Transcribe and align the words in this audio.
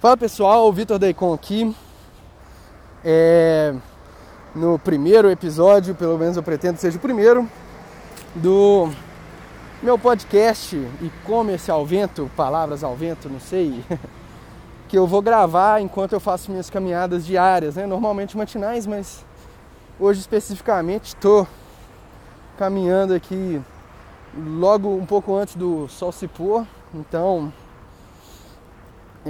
Fala 0.00 0.16
pessoal, 0.16 0.66
o 0.66 0.72
Vitor 0.72 0.98
Deicon 0.98 1.34
aqui. 1.34 1.76
É, 3.04 3.74
no 4.54 4.78
primeiro 4.78 5.30
episódio, 5.30 5.94
pelo 5.94 6.16
menos 6.16 6.38
eu 6.38 6.42
pretendo 6.42 6.76
que 6.76 6.80
seja 6.80 6.96
o 6.96 7.00
primeiro, 7.00 7.46
do 8.34 8.88
meu 9.82 9.98
podcast 9.98 10.74
e-commerce 11.02 11.70
ao 11.70 11.84
vento, 11.84 12.30
palavras 12.34 12.82
ao 12.82 12.96
vento, 12.96 13.28
não 13.28 13.38
sei, 13.38 13.84
que 14.88 14.96
eu 14.96 15.06
vou 15.06 15.20
gravar 15.20 15.82
enquanto 15.82 16.14
eu 16.14 16.20
faço 16.20 16.50
minhas 16.50 16.70
caminhadas 16.70 17.26
diárias, 17.26 17.76
né? 17.76 17.84
Normalmente 17.84 18.38
matinais, 18.38 18.86
mas 18.86 19.22
hoje 19.98 20.20
especificamente 20.20 21.08
estou 21.08 21.46
caminhando 22.56 23.12
aqui 23.12 23.60
logo 24.34 24.96
um 24.96 25.04
pouco 25.04 25.34
antes 25.36 25.56
do 25.56 25.86
sol 25.88 26.10
se 26.10 26.26
pôr, 26.26 26.66
então 26.94 27.52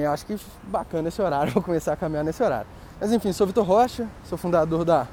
eu 0.02 0.12
acho 0.12 0.26
que 0.26 0.38
bacana 0.64 1.08
esse 1.08 1.20
horário, 1.20 1.52
vou 1.54 1.62
começar 1.62 1.92
a 1.92 1.96
caminhar 1.96 2.24
nesse 2.24 2.42
horário. 2.42 2.66
Mas 3.00 3.12
enfim, 3.12 3.32
sou 3.32 3.46
Vitor 3.46 3.64
Rocha, 3.64 4.06
sou 4.28 4.36
fundador 4.36 4.84
da 4.84 5.06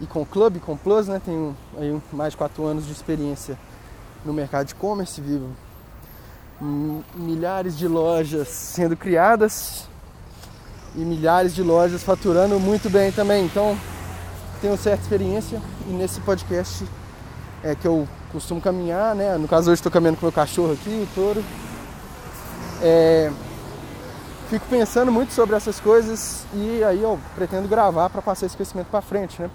Icon 0.00 0.24
Club, 0.24 0.56
Icon 0.56 0.76
Plus, 0.76 1.08
né? 1.08 1.20
Tenho 1.24 1.56
aí 1.78 2.00
mais 2.12 2.32
de 2.32 2.36
4 2.36 2.64
anos 2.64 2.86
de 2.86 2.92
experiência 2.92 3.58
no 4.24 4.32
mercado 4.32 4.66
de 4.66 4.72
e-commerce, 4.72 5.20
vivo 5.20 5.48
milhares 6.60 7.76
de 7.76 7.86
lojas 7.86 8.48
sendo 8.48 8.96
criadas 8.96 9.84
e 10.94 11.00
milhares 11.00 11.54
de 11.54 11.62
lojas 11.62 12.02
faturando 12.02 12.58
muito 12.58 12.88
bem 12.88 13.12
também. 13.12 13.44
Então, 13.44 13.76
tenho 14.60 14.76
certa 14.76 15.02
experiência 15.02 15.60
e 15.86 15.92
nesse 15.92 16.20
podcast 16.20 16.86
é 17.62 17.74
que 17.74 17.86
eu 17.86 18.08
costumo 18.32 18.60
caminhar, 18.60 19.14
né? 19.14 19.36
No 19.36 19.46
caso 19.46 19.70
hoje 19.70 19.80
estou 19.80 19.92
caminhando 19.92 20.18
com 20.18 20.26
meu 20.26 20.32
cachorro 20.32 20.72
aqui, 20.72 20.90
o 20.90 21.14
touro. 21.14 21.44
É, 22.82 23.30
fico 24.46 24.66
pensando 24.66 25.10
muito 25.10 25.32
sobre 25.32 25.56
essas 25.56 25.80
coisas 25.80 26.46
e 26.54 26.82
aí 26.84 27.02
eu 27.02 27.18
pretendo 27.34 27.68
gravar 27.68 28.08
para 28.08 28.22
passar 28.22 28.46
esse 28.46 28.56
conhecimento 28.56 28.88
para 28.88 29.00
frente, 29.00 29.40
né? 29.42 29.50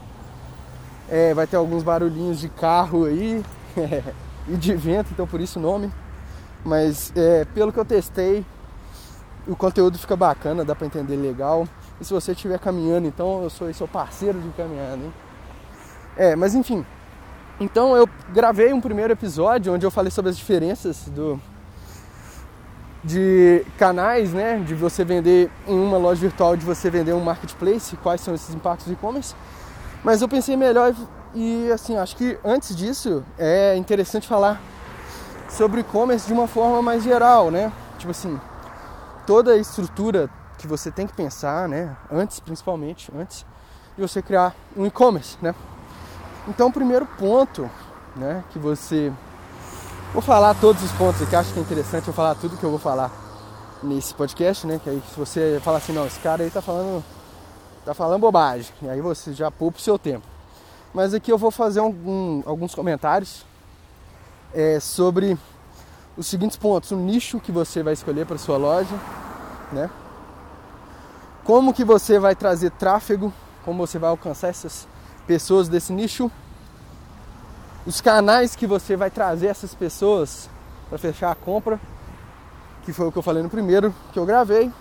É, 1.10 1.34
vai 1.34 1.48
ter 1.48 1.58
alguns 1.58 1.84
barulhinhos 1.84 2.40
de 2.40 2.50
carro 2.50 3.06
aí 3.06 3.44
e 4.48 4.56
de 4.56 4.76
vento, 4.76 5.10
então 5.12 5.26
por 5.26 5.40
isso 5.40 5.60
o 5.60 5.62
nome. 5.62 5.92
Mas 6.64 7.12
é, 7.16 7.46
pelo 7.46 7.72
que 7.72 7.80
eu 7.80 7.86
testei, 7.86 8.46
o 9.48 9.56
conteúdo 9.56 9.98
fica 9.98 10.16
bacana, 10.16 10.64
dá 10.64 10.76
para 10.76 10.88
entender 10.88 11.16
legal. 11.16 11.68
E 12.00 12.06
se 12.06 12.14
você 12.14 12.32
estiver 12.34 12.60
caminhando, 12.60 13.08
então 13.08 13.44
eu 13.44 13.50
sou 13.50 13.74
seu 13.74 13.88
parceiro 13.88 14.40
de 14.40 14.50
caminhada, 14.50 14.98
hein? 14.98 15.14
É, 16.16 16.36
mas 16.36 16.54
enfim. 16.54 16.86
Então 17.60 17.96
eu 17.96 18.10
gravei 18.34 18.74
um 18.74 18.82
primeiro 18.82 19.14
episódio 19.14 19.74
onde 19.74 19.86
eu 19.86 19.92
falei 19.92 20.12
sobre 20.12 20.30
as 20.32 20.38
diferenças 20.38 21.08
do 21.10 21.40
de 23.04 23.66
canais, 23.78 24.32
né, 24.32 24.60
de 24.60 24.76
você 24.76 25.04
vender 25.04 25.50
em 25.68 25.78
uma 25.78 25.98
loja 25.98 26.22
virtual, 26.22 26.56
de 26.56 26.66
você 26.66 26.90
vender 26.90 27.14
um 27.14 27.20
marketplace, 27.20 27.98
quais 27.98 28.22
são 28.22 28.34
esses 28.34 28.54
impactos 28.54 28.88
do 28.88 28.94
e-commerce. 28.94 29.36
Mas 30.04 30.22
eu 30.22 30.28
pensei 30.28 30.56
melhor 30.56 30.94
e 31.34 31.72
assim, 31.72 31.98
acho 31.98 32.16
que 32.16 32.38
antes 32.44 32.76
disso 32.76 33.24
é 33.38 33.76
interessante 33.76 34.28
falar 34.28 34.62
sobre 35.50 35.82
e-commerce 35.82 36.28
de 36.28 36.34
uma 36.34 36.48
forma 36.48 36.82
mais 36.82 37.04
geral, 37.04 37.50
né? 37.50 37.72
Tipo 37.98 38.12
assim, 38.12 38.40
toda 39.26 39.54
a 39.54 39.58
estrutura 39.58 40.30
que 40.58 40.68
você 40.68 40.92
tem 40.92 41.08
que 41.08 41.14
pensar, 41.14 41.68
né, 41.68 41.96
antes 42.12 42.40
principalmente, 42.40 43.12
antes 43.18 43.46
de 43.96 44.02
você 44.02 44.22
criar 44.22 44.56
um 44.78 44.86
e-commerce, 44.86 45.38
né? 45.42 45.56
Então, 46.48 46.70
o 46.70 46.72
primeiro 46.72 47.06
ponto, 47.06 47.70
né, 48.16 48.44
que 48.52 48.60
você 48.60 49.12
Vou 50.14 50.22
falar 50.22 50.54
todos 50.56 50.84
os 50.84 50.92
pontos 50.92 51.22
aqui, 51.22 51.34
acho 51.38 51.54
que 51.54 51.60
é 51.60 51.62
interessante 51.62 52.06
eu 52.10 52.14
falar 52.14 52.36
tudo 52.36 52.58
que 52.58 52.64
eu 52.66 52.70
vou 52.70 52.78
falar 52.78 53.10
nesse 53.82 54.14
podcast, 54.14 54.68
né? 54.68 54.78
Que 54.84 54.90
aí 54.90 55.02
se 55.10 55.18
você 55.18 55.58
falar 55.64 55.78
assim, 55.78 55.94
não, 55.94 56.06
esse 56.06 56.20
cara 56.20 56.44
aí 56.44 56.52
tá 56.52 56.62
falando. 56.62 57.02
tá 57.86 57.94
falando 57.94 58.20
bobagem. 58.20 58.74
E 58.82 58.90
aí 58.90 59.00
você 59.00 59.32
já 59.32 59.50
poupa 59.50 59.78
o 59.78 59.82
seu 59.82 59.98
tempo. 59.98 60.28
Mas 60.94 61.14
aqui 61.14 61.32
eu 61.32 61.38
vou 61.38 61.50
fazer 61.50 61.80
um, 61.80 62.44
alguns 62.46 62.76
comentários 62.76 63.46
é, 64.54 64.82
sobre 64.82 65.38
os 66.18 66.28
seguintes 66.28 66.58
pontos. 66.58 66.92
O 66.92 66.98
nicho 66.98 67.40
que 67.40 67.52
você 67.52 67.82
vai 67.82 67.94
escolher 67.94 68.26
para 68.26 68.38
sua 68.38 68.58
loja, 68.58 69.00
né? 69.72 69.90
Como 71.46 71.74
que 71.74 71.86
você 71.86 72.20
vai 72.20 72.36
trazer 72.36 72.72
tráfego, 72.72 73.32
como 73.64 73.88
você 73.88 73.98
vai 73.98 74.10
alcançar 74.10 74.50
essas 74.50 74.86
pessoas 75.26 75.70
desse 75.70 75.94
nicho 75.94 76.30
os 77.86 78.00
canais 78.00 78.56
que 78.56 78.68
você 78.68 78.96
vai 78.96 79.10
trazer 79.10 79.48
essas 79.48 79.74
pessoas 79.74 80.50
para 80.90 80.98
fechar 80.98 81.32
a 81.32 81.36
compra, 81.36 81.80
que 82.84 82.94
foi 82.94 83.08
o 83.08 83.12
que 83.12 83.18
eu 83.18 83.24
falei 83.24 83.42
no 83.42 83.50
primeiro 83.50 83.94
que 84.12 84.20
eu 84.20 84.26
gravei. 84.26 84.72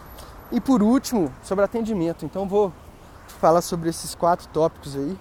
E 0.53 0.61
por 0.61 0.83
último, 0.83 1.33
sobre 1.43 1.65
atendimento. 1.65 2.25
Então 2.25 2.49
vou 2.49 2.73
falar 3.39 3.63
sobre 3.63 3.89
esses 3.89 4.15
quatro 4.15 4.49
tópicos 4.49 4.97
aí. 4.97 5.19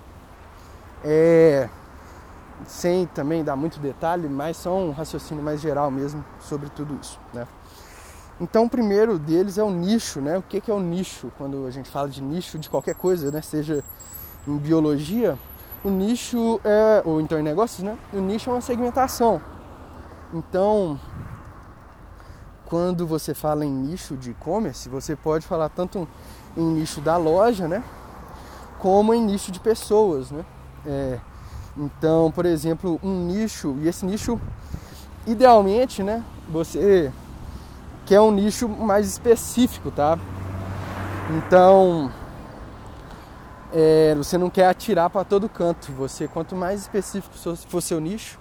É, 1.03 1.69
sem 2.67 3.05
também 3.05 3.43
dar 3.43 3.55
muito 3.55 3.79
detalhe, 3.79 4.27
mas 4.27 4.57
são 4.57 4.89
um 4.89 4.91
raciocínio 4.91 5.43
mais 5.43 5.61
geral 5.61 5.89
mesmo 5.89 6.25
sobre 6.41 6.69
tudo 6.69 6.97
isso, 7.01 7.19
né? 7.33 7.47
Então 8.41 8.65
o 8.65 8.69
primeiro 8.69 9.19
deles 9.19 9.57
é 9.57 9.63
o 9.63 9.69
nicho, 9.69 10.21
né? 10.21 10.37
O 10.37 10.41
que 10.41 10.69
é 10.69 10.73
o 10.73 10.79
nicho? 10.79 11.31
Quando 11.37 11.65
a 11.65 11.71
gente 11.71 11.89
fala 11.89 12.09
de 12.09 12.21
nicho 12.21 12.57
de 12.57 12.69
qualquer 12.69 12.95
coisa, 12.95 13.31
né? 13.31 13.41
Seja 13.41 13.83
em 14.47 14.57
biologia, 14.57 15.37
o 15.83 15.89
nicho 15.89 16.59
é, 16.63 17.01
ou 17.05 17.21
então 17.21 17.39
em 17.39 17.43
negócios, 17.43 17.83
né? 17.83 17.97
O 18.13 18.19
nicho 18.19 18.49
é 18.49 18.53
uma 18.53 18.61
segmentação. 18.61 19.41
Então, 20.33 20.99
quando 22.65 23.07
você 23.07 23.33
fala 23.33 23.65
em 23.65 23.71
nicho 23.71 24.15
de 24.15 24.31
e-commerce, 24.31 24.89
você 24.89 25.15
pode 25.15 25.45
falar 25.45 25.69
tanto 25.69 26.07
em 26.55 26.63
nicho 26.63 27.01
da 27.01 27.17
loja, 27.17 27.67
né? 27.67 27.83
Como 28.77 29.13
em 29.13 29.23
nicho 29.23 29.51
de 29.51 29.59
pessoas, 29.59 30.31
né? 30.31 30.45
É, 30.85 31.19
então, 31.75 32.31
por 32.31 32.45
exemplo, 32.45 32.99
um 33.01 33.25
nicho, 33.25 33.75
e 33.79 33.87
esse 33.87 34.05
nicho, 34.05 34.39
idealmente, 35.25 36.03
né? 36.03 36.23
Você 36.49 37.11
quer 38.05 38.21
um 38.21 38.31
nicho 38.31 38.67
mais 38.67 39.07
específico, 39.07 39.91
tá? 39.91 40.17
Então, 41.37 42.11
é, 43.73 44.15
você 44.15 44.37
não 44.37 44.49
quer 44.49 44.67
atirar 44.67 45.09
para 45.09 45.23
todo 45.23 45.47
canto. 45.47 45.91
Você, 45.93 46.27
quanto 46.27 46.55
mais 46.55 46.81
específico 46.81 47.35
for 47.67 47.81
seu 47.81 47.99
nicho, 47.99 48.39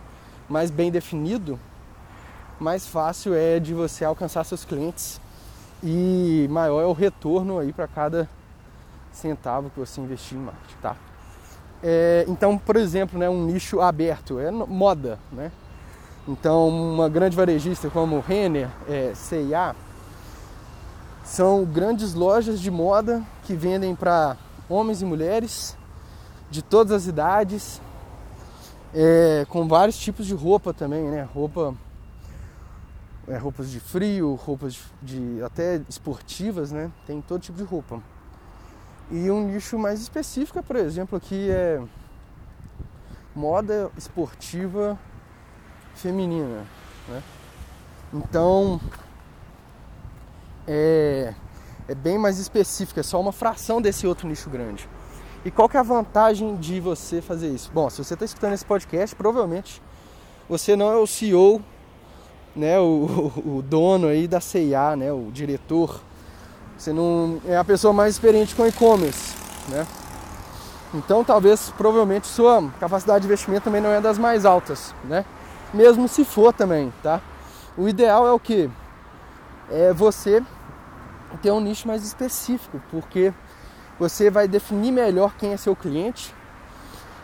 mais 0.48 0.70
bem 0.70 0.90
definido, 0.90 1.58
mais 2.58 2.86
fácil 2.86 3.34
é 3.34 3.60
de 3.60 3.74
você 3.74 4.04
alcançar 4.04 4.44
seus 4.44 4.64
clientes 4.64 5.20
e 5.82 6.46
maior 6.50 6.82
é 6.82 6.86
o 6.86 6.92
retorno 6.92 7.58
aí 7.58 7.72
para 7.72 7.86
cada 7.86 8.28
centavo 9.12 9.70
que 9.70 9.78
você 9.78 10.00
investir 10.00 10.36
em 10.36 10.40
marketing, 10.40 10.76
tá? 10.80 10.96
É, 11.82 12.24
então, 12.26 12.58
por 12.58 12.76
exemplo, 12.76 13.18
né, 13.18 13.28
um 13.28 13.44
nicho 13.44 13.80
aberto 13.80 14.40
é 14.40 14.50
moda, 14.50 15.18
né? 15.30 15.52
Então, 16.26 16.68
uma 16.68 17.08
grande 17.08 17.36
varejista 17.36 17.88
como 17.88 18.20
Renner, 18.20 18.68
é, 18.88 19.12
C&A, 19.14 19.74
são 21.24 21.64
grandes 21.64 22.14
lojas 22.14 22.60
de 22.60 22.70
moda 22.70 23.22
que 23.44 23.54
vendem 23.54 23.94
para 23.94 24.36
homens 24.68 25.02
e 25.02 25.04
mulheres 25.04 25.76
de 26.50 26.62
todas 26.62 26.92
as 26.92 27.06
idades, 27.06 27.80
é, 28.94 29.46
com 29.48 29.68
vários 29.68 29.98
tipos 29.98 30.26
de 30.26 30.34
roupa 30.34 30.72
também, 30.72 31.04
né? 31.04 31.28
Roupa, 31.34 31.74
é, 33.26 33.36
roupas 33.36 33.70
de 33.70 33.80
frio, 33.80 34.34
roupas 34.34 34.78
de, 35.02 35.36
de, 35.36 35.42
até 35.42 35.80
esportivas, 35.88 36.72
né? 36.72 36.90
Tem 37.06 37.20
todo 37.20 37.40
tipo 37.40 37.58
de 37.58 37.64
roupa. 37.64 38.02
E 39.10 39.30
um 39.30 39.46
nicho 39.46 39.78
mais 39.78 40.00
específico, 40.00 40.62
por 40.62 40.76
exemplo, 40.76 41.16
aqui 41.16 41.50
é 41.50 41.82
moda 43.34 43.90
esportiva 43.96 44.98
feminina, 45.94 46.64
né? 47.08 47.22
Então, 48.12 48.80
é, 50.66 51.34
é 51.88 51.94
bem 51.94 52.18
mais 52.18 52.38
específica, 52.38 53.00
é 53.00 53.02
só 53.02 53.18
uma 53.20 53.32
fração 53.32 53.80
desse 53.80 54.06
outro 54.06 54.28
nicho 54.28 54.50
grande. 54.50 54.88
E 55.44 55.50
qual 55.50 55.68
que 55.68 55.76
é 55.76 55.80
a 55.80 55.82
vantagem 55.82 56.56
de 56.56 56.78
você 56.80 57.22
fazer 57.22 57.48
isso? 57.48 57.70
Bom, 57.72 57.88
se 57.88 58.04
você 58.04 58.14
está 58.14 58.24
escutando 58.24 58.52
esse 58.52 58.64
podcast, 58.64 59.16
provavelmente 59.16 59.82
você 60.48 60.76
não 60.76 60.90
é 60.92 60.96
o 60.96 61.06
CEO, 61.06 61.62
né, 62.54 62.78
o, 62.78 63.32
o 63.44 63.62
dono 63.62 64.08
aí 64.08 64.28
da 64.28 64.40
CIA, 64.40 64.96
né, 64.96 65.10
o 65.12 65.30
diretor. 65.32 66.00
Você 66.76 66.92
não 66.92 67.40
é 67.46 67.56
a 67.56 67.64
pessoa 67.64 67.92
mais 67.92 68.14
experiente 68.14 68.54
com 68.54 68.66
e-commerce, 68.66 69.34
né? 69.68 69.86
Então, 70.94 71.24
talvez, 71.24 71.72
provavelmente, 71.76 72.26
sua 72.26 72.70
capacidade 72.78 73.22
de 73.22 73.26
investimento 73.26 73.64
também 73.64 73.80
não 73.80 73.90
é 73.90 74.00
das 74.00 74.16
mais 74.16 74.46
altas, 74.46 74.94
né? 75.04 75.24
Mesmo 75.74 76.08
se 76.08 76.24
for 76.24 76.52
também, 76.52 76.92
tá? 77.02 77.20
O 77.76 77.88
ideal 77.88 78.26
é 78.26 78.32
o 78.32 78.38
que? 78.38 78.70
É 79.70 79.92
você 79.92 80.42
ter 81.36 81.50
um 81.50 81.60
nicho 81.60 81.86
mais 81.86 82.02
específico, 82.04 82.80
porque 82.90 83.32
você 83.98 84.30
vai 84.30 84.48
definir 84.48 84.92
melhor 84.92 85.34
quem 85.36 85.52
é 85.52 85.56
seu 85.56 85.76
cliente 85.76 86.34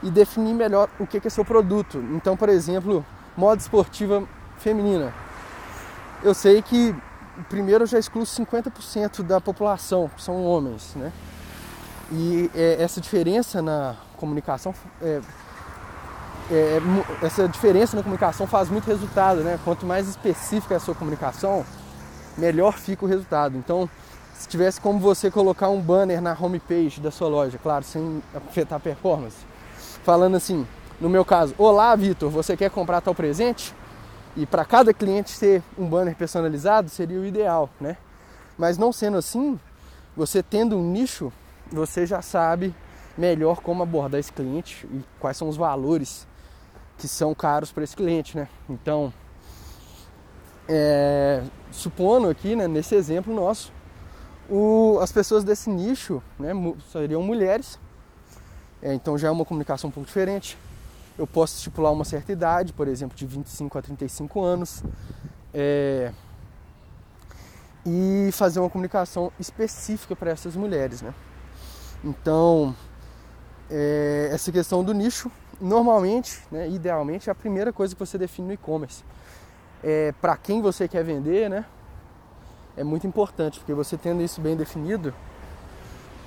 e 0.03 0.11
definir 0.11 0.55
melhor 0.55 0.89
o 0.99 1.07
que 1.07 1.21
é 1.25 1.31
seu 1.31 1.45
produto. 1.45 1.99
Então, 2.13 2.37
por 2.37 2.49
exemplo, 2.49 3.05
moda 3.37 3.61
esportiva 3.61 4.27
feminina. 4.59 5.13
Eu 6.23 6.35
sei 6.35 6.61
que 6.61 6.95
primeiro 7.49 7.85
eu 7.85 7.87
já 7.87 7.99
excluo 7.99 8.25
50% 8.25 9.23
da 9.23 9.41
população, 9.41 10.09
que 10.09 10.23
são 10.23 10.45
homens, 10.45 10.95
né? 10.95 11.13
E 12.13 12.51
é, 12.55 12.83
essa 12.83 13.01
diferença 13.01 13.63
na 13.63 13.97
comunicação 14.17 14.75
é, 15.03 15.21
é, 16.51 16.55
é 16.55 17.27
essa 17.27 17.49
diferença 17.49 17.97
na 17.97 18.03
comunicação 18.03 18.47
faz 18.47 18.69
muito 18.69 18.87
resultado, 18.87 19.41
né? 19.41 19.59
Quanto 19.65 19.87
mais 19.87 20.09
específica 20.09 20.75
é 20.75 20.77
a 20.77 20.81
sua 20.81 20.95
comunicação, 20.95 21.65
melhor 22.37 22.79
fica 22.79 23.05
o 23.05 23.09
resultado. 23.09 23.57
Então, 23.57 23.89
se 24.35 24.49
tivesse 24.49 24.81
como 24.81 24.99
você 24.99 25.31
colocar 25.31 25.69
um 25.69 25.81
banner 25.81 26.21
na 26.21 26.37
homepage 26.39 27.01
da 27.01 27.11
sua 27.11 27.29
loja, 27.29 27.59
claro, 27.59 27.85
sem 27.85 28.23
afetar 28.35 28.77
a 28.77 28.81
performance, 28.81 29.39
falando 30.03 30.37
assim, 30.37 30.67
no 31.01 31.09
meu 31.09 31.25
caso, 31.25 31.55
olá 31.57 31.95
Vitor, 31.97 32.31
você 32.31 32.57
quer 32.57 32.71
comprar 32.71 33.01
tal 33.01 33.15
presente? 33.15 33.75
E 34.37 34.45
para 34.45 34.65
cada 34.65 34.93
cliente 34.93 35.39
ter 35.39 35.63
um 35.79 35.87
banner 35.87 36.17
personalizado 36.17 36.89
seria 36.89 37.21
o 37.21 37.25
ideal, 37.25 37.71
né? 37.81 37.97
Mas 38.59 38.77
não 38.77 38.93
sendo 38.93 39.17
assim, 39.17 39.59
você 40.17 40.43
tendo 40.43 40.77
um 40.77 40.91
nicho, 40.91 41.33
você 41.71 42.05
já 42.05 42.21
sabe 42.21 42.75
melhor 43.17 43.61
como 43.61 43.83
abordar 43.83 44.19
esse 44.19 44.33
cliente 44.33 44.87
e 44.93 45.05
quais 45.21 45.37
são 45.37 45.49
os 45.49 45.57
valores 45.57 46.27
que 46.99 47.07
são 47.07 47.35
caros 47.35 47.73
para 47.73 47.85
esse 47.85 47.97
cliente, 47.97 48.37
né? 48.37 48.49
Então, 48.69 49.13
é, 50.69 51.43
supondo 51.71 52.29
aqui, 52.29 52.57
né, 52.57 52.67
nesse 52.67 52.95
exemplo 52.95 53.35
nosso, 53.35 53.73
o, 54.49 54.99
as 55.01 55.11
pessoas 55.11 55.45
desse 55.45 55.71
nicho 55.71 56.23
né, 56.39 56.51
seriam 56.93 57.23
mulheres, 57.23 57.79
é, 58.83 58.93
então 58.93 59.17
já 59.17 59.29
é 59.29 59.31
uma 59.31 59.45
comunicação 59.45 59.89
um 59.89 59.93
pouco 59.93 60.07
diferente. 60.07 60.59
Eu 61.17 61.27
posso 61.27 61.57
estipular 61.57 61.93
uma 61.93 62.05
certa 62.05 62.33
idade, 62.33 62.73
por 62.73 62.89
exemplo, 62.89 63.17
de 63.17 63.25
25 63.25 63.79
a 63.79 63.83
35 63.83 64.43
anos, 64.43 64.83
é, 65.53 66.13
e 67.87 68.31
fazer 68.33 68.61
uma 68.61 68.69
comunicação 68.69 69.33
específica 69.39 70.17
para 70.17 70.31
essas 70.31 70.57
mulheres. 70.57 71.03
Né? 71.03 71.15
Então, 72.03 72.75
é, 73.71 74.29
essa 74.33 74.51
questão 74.51 74.83
do 74.83 74.93
nicho, 74.93 75.31
normalmente, 75.61 76.43
né, 76.51 76.69
idealmente, 76.69 77.31
é 77.31 77.33
a 77.33 77.35
primeira 77.35 77.73
coisa 77.73 77.95
que 77.95 77.99
você 77.99 78.19
define 78.19 78.49
no 78.49 78.55
e-commerce. 78.55 79.05
É, 79.87 80.15
para 80.19 80.35
quem 80.35 80.63
você 80.63 80.89
quer 80.89 81.05
vender, 81.05 81.51
né? 81.51 81.67
É 82.75 82.83
muito 82.83 83.07
importante, 83.07 83.59
porque 83.59 83.75
você 83.75 83.99
tendo 83.99 84.23
isso 84.23 84.41
bem 84.41 84.57
definido, 84.57 85.13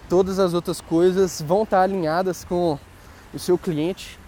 todas 0.08 0.38
as 0.38 0.54
outras 0.54 0.80
coisas 0.80 1.42
vão 1.42 1.64
estar 1.64 1.82
alinhadas 1.82 2.44
com 2.44 2.78
o 3.34 3.40
seu 3.40 3.58
cliente 3.58 4.20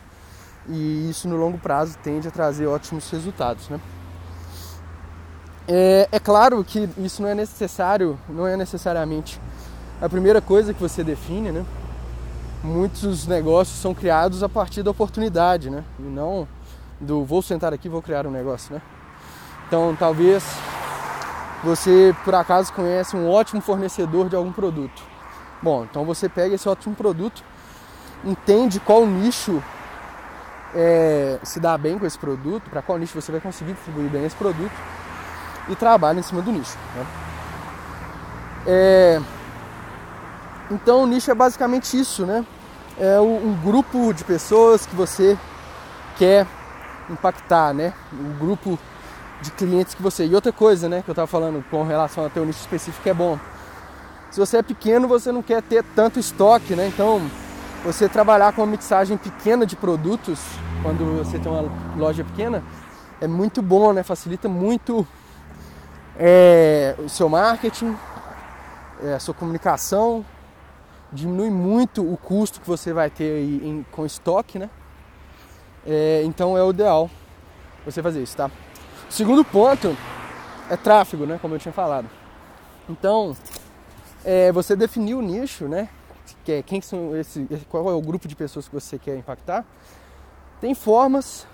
e 0.68 1.10
isso 1.12 1.28
no 1.28 1.38
longo 1.38 1.60
prazo 1.60 1.96
tende 2.02 2.28
a 2.28 2.32
trazer 2.32 2.66
ótimos 2.66 3.08
resultados, 3.12 3.70
né? 3.70 3.80
É, 5.68 6.10
é, 6.12 6.20
claro 6.20 6.64
que 6.64 6.90
isso 6.98 7.22
não 7.22 7.30
é 7.30 7.36
necessário, 7.36 8.20
não 8.28 8.48
é 8.48 8.58
necessariamente 8.58 9.40
a 10.02 10.10
primeira 10.10 10.42
coisa 10.42 10.74
que 10.74 10.82
você 10.82 11.04
define, 11.04 11.52
né? 11.52 11.64
Muitos 12.64 13.28
negócios 13.28 13.80
são 13.80 13.94
criados 13.94 14.42
a 14.42 14.50
partir 14.50 14.82
da 14.82 14.90
oportunidade, 14.90 15.70
né? 15.70 15.84
E 16.00 16.02
não 16.02 16.48
do 17.00 17.24
vou 17.24 17.44
sentar 17.44 17.72
aqui 17.74 17.88
vou 17.88 18.02
criar 18.02 18.26
um 18.26 18.32
negócio, 18.32 18.74
né? 18.74 18.82
Então, 19.70 19.96
talvez 19.96 20.44
você 21.64 22.16
por 22.26 22.34
acaso 22.34 22.74
conhece 22.74 23.16
um 23.16 23.30
ótimo 23.30 23.62
fornecedor 23.62 24.28
de 24.28 24.36
algum 24.36 24.52
produto. 24.52 25.00
Bom, 25.62 25.84
então 25.84 26.04
você 26.06 26.28
pega 26.28 26.56
esse 26.56 26.68
ótimo 26.68 26.96
produto, 26.96 27.44
entende 28.26 28.80
qual 28.80 29.06
nicho 29.06 29.62
é, 30.74 31.38
se 31.44 31.60
dá 31.60 31.78
bem 31.78 32.00
com 32.00 32.06
esse 32.08 32.18
produto, 32.18 32.68
para 32.68 32.82
qual 32.82 32.98
nicho 32.98 33.14
você 33.14 33.32
vai 33.32 33.40
conseguir 33.40 33.74
distribuir 33.74 34.10
bem 34.10 34.26
esse 34.26 34.36
produto 34.36 34.72
e 35.68 35.76
trabalha 35.76 36.20
em 36.20 36.24
cima 36.24 36.42
do 36.42 36.52
nicho. 36.52 36.76
Né? 36.96 37.06
É, 38.66 39.22
então 40.72 41.04
o 41.04 41.06
nicho 41.06 41.30
é 41.30 41.36
basicamente 41.36 41.96
isso, 42.00 42.26
né? 42.26 42.44
É 42.98 43.20
um 43.20 43.54
grupo 43.64 44.14
de 44.14 44.24
pessoas 44.24 44.88
que 44.88 44.96
você 44.96 45.38
quer 46.18 46.48
impactar, 47.08 47.72
né? 47.72 47.94
Um 48.12 48.38
grupo 48.38 48.80
de 49.42 49.52
clientes 49.52 49.94
que 49.94 50.02
você. 50.02 50.26
E 50.26 50.36
outra 50.36 50.52
coisa, 50.52 50.90
né, 50.90 51.02
que 51.02 51.10
eu 51.10 51.14
estava 51.14 51.28
falando 51.28 51.64
com 51.70 51.84
relação 51.84 52.26
a 52.26 52.30
ter 52.30 52.40
um 52.40 52.46
nicho 52.46 52.60
específico 52.60 53.08
é 53.08 53.14
bom. 53.14 53.40
Se 54.32 54.40
você 54.40 54.58
é 54.58 54.64
pequeno, 54.64 55.08
você 55.08 55.32
não 55.32 55.42
quer 55.42 55.62
ter 55.62 55.84
tanto 55.96 56.20
estoque, 56.20 56.76
né? 56.76 56.88
Então, 56.88 57.22
você 57.84 58.08
trabalhar 58.08 58.54
com 58.54 58.62
uma 58.62 58.68
mixagem 58.68 59.18
pequena 59.18 59.66
de 59.66 59.76
produtos 59.76 60.40
quando 60.84 61.18
você 61.18 61.40
tem 61.40 61.52
uma 61.52 61.72
loja 61.98 62.24
pequena, 62.24 62.64
é 63.20 63.28
muito 63.28 63.62
bom, 63.62 63.92
né? 63.92 64.04
Facilita 64.04 64.48
muito 64.48 65.08
é, 66.18 66.96
o 67.00 67.10
seu 67.10 67.28
marketing, 67.28 67.96
é, 69.04 69.14
a 69.14 69.20
sua 69.20 69.34
comunicação, 69.34 70.24
diminui 71.12 71.50
muito 71.50 72.02
o 72.02 72.16
custo 72.18 72.62
que 72.62 72.68
você 72.68 72.94
vai 72.94 73.10
ter 73.10 73.42
em, 73.42 73.86
com 73.92 74.06
estoque, 74.06 74.60
né? 74.60 74.70
É, 75.88 76.22
então 76.24 76.58
é 76.58 76.64
o 76.64 76.70
ideal 76.70 77.10
você 77.86 78.04
fazer 78.04 78.22
isso, 78.22 78.38
tá? 78.38 78.52
O 79.10 79.12
segundo 79.12 79.44
ponto 79.44 79.98
é 80.70 80.78
tráfego, 80.78 81.26
né? 81.26 81.40
Como 81.42 81.56
eu 81.56 81.60
tinha 81.60 81.74
falado. 81.74 82.08
Então, 82.88 83.36
é, 84.24 84.52
você 84.52 84.76
definiu 84.76 85.18
o 85.18 85.22
nicho, 85.22 85.68
né? 85.68 85.90
Que 86.46 86.52
é, 86.52 86.62
quem 86.62 86.80
são 86.80 87.18
esse, 87.18 87.48
qual 87.70 87.90
é 87.90 87.94
o 87.94 88.02
grupo 88.02 88.28
de 88.28 88.36
pessoas 88.36 88.68
que 88.68 88.74
você 88.74 89.00
quer 89.00 89.18
impactar? 89.18 89.66
Tem 90.62 90.76
formas 90.76 91.48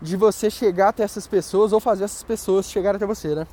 de 0.00 0.16
você 0.16 0.50
chegar 0.50 0.88
até 0.88 1.04
essas 1.04 1.28
pessoas 1.28 1.72
ou 1.72 1.78
fazer 1.78 2.04
essas 2.04 2.24
pessoas 2.24 2.68
chegarem 2.68 2.96
até 2.96 3.06
você, 3.06 3.36
né? 3.36 3.46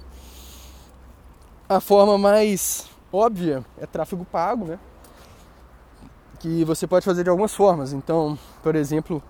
A 1.70 1.80
forma 1.80 2.18
mais 2.18 2.88
óbvia 3.14 3.64
é 3.80 3.86
tráfego 3.86 4.26
pago, 4.26 4.66
né? 4.66 4.80
Que 6.40 6.64
você 6.66 6.88
pode 6.88 7.06
fazer 7.06 7.24
de 7.24 7.30
algumas 7.30 7.54
formas. 7.54 7.94
Então, 7.94 8.38
por 8.64 8.76
exemplo, 8.76 9.22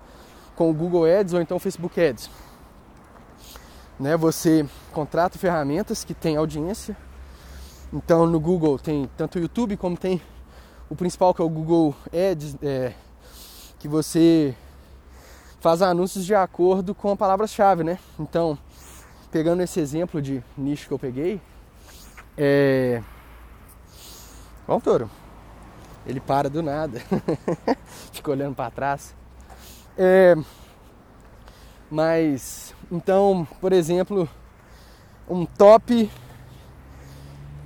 com 0.56 0.70
o 0.70 0.74
Google 0.74 1.06
Ads 1.06 1.34
ou 1.34 1.42
então 1.42 1.58
o 1.58 1.60
Facebook 1.60 2.00
Ads. 2.00 2.30
Né? 4.00 4.16
Você 4.16 4.66
contrata 4.94 5.38
ferramentas 5.38 6.04
que 6.04 6.13
têm 6.13 6.38
audiência. 6.38 6.96
Então 7.92 8.25
no 8.25 8.40
Google 8.40 8.78
tem 8.78 9.10
tanto 9.18 9.38
o 9.38 9.42
YouTube 9.42 9.75
como 9.75 9.98
tem 9.98 10.22
o 10.90 10.96
principal 10.96 11.34
que 11.34 11.42
é 11.42 11.46
o 11.46 11.50
Google 11.50 11.96
Ads, 12.07 12.56
é, 12.62 12.94
que 13.78 13.88
você 13.88 14.56
faz 15.60 15.81
anúncios 15.81 16.25
de 16.25 16.34
acordo 16.34 16.96
com 16.96 17.12
a 17.12 17.16
palavra-chave, 17.16 17.84
né? 17.84 18.00
Então, 18.19 18.57
pegando 19.31 19.62
esse 19.62 19.80
exemplo 19.80 20.22
de 20.22 20.44
nicho 20.57 20.88
que 20.88 20.94
eu 20.94 21.00
peguei, 21.00 21.42
é. 22.38 23.04
O 24.68 24.79
touro. 24.79 25.10
Ele 26.06 26.20
para 26.20 26.50
do 26.50 26.63
nada. 26.63 27.01
Fica 28.13 28.32
olhando 28.32 28.56
para 28.56 28.72
trás. 28.72 29.13
É... 29.98 30.36
Mas, 31.91 32.74
então, 32.91 33.48
por 33.60 33.74
exemplo, 33.74 34.29
um 35.27 35.46
top 35.46 36.10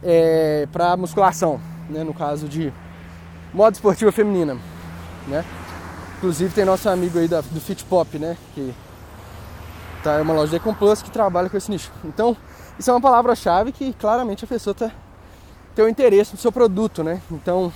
é, 0.01 0.67
para 0.71 0.95
musculação, 0.97 1.59
né? 1.89 2.03
No 2.03 2.13
caso 2.13 2.47
de 2.47 2.71
moda 3.53 3.75
esportiva 3.75 4.11
feminina, 4.11 4.57
né? 5.27 5.43
Inclusive 6.17 6.53
tem 6.53 6.65
nosso 6.65 6.87
amigo 6.89 7.19
aí 7.19 7.27
da, 7.27 7.41
do 7.41 7.59
Fit 7.59 7.83
Pop, 7.85 8.17
né? 8.17 8.37
Que 8.55 8.73
tá, 10.03 10.13
é 10.13 10.21
uma 10.21 10.33
loja 10.33 10.57
de 10.57 10.75
Plus 10.75 11.01
que 11.01 11.11
trabalha 11.11 11.49
com 11.49 11.57
esse 11.57 11.69
nicho. 11.69 11.91
Então, 12.05 12.35
isso 12.79 12.89
é 12.89 12.93
uma 12.93 13.01
palavra-chave 13.01 13.71
que 13.71 13.93
claramente 13.93 14.45
a 14.45 14.47
pessoa 14.47 14.73
tá, 14.73 14.91
tem 15.75 15.83
o 15.83 15.87
um 15.87 15.91
interesse 15.91 16.33
no 16.33 16.37
seu 16.37 16.51
produto, 16.51 17.03
né? 17.03 17.21
Então, 17.29 17.71